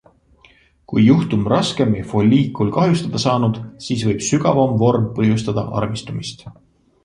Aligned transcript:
Kui 0.91 1.03
juhtum 1.07 1.43
raskem 1.53 1.91
ja 1.97 2.07
folliikul 2.13 2.73
kahjustada 2.79 3.21
saanud, 3.25 3.61
siis 3.89 4.09
võib 4.11 4.27
sügavam 4.31 4.77
vorm 4.85 5.07
põhjustada 5.21 5.69
armistumist. 5.85 6.47